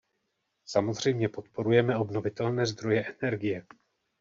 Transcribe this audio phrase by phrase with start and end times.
[0.65, 3.65] Samozřejmě podporujeme obnovitelné zdroje energie.